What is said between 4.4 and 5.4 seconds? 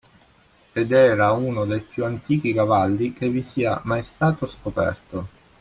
scoperto.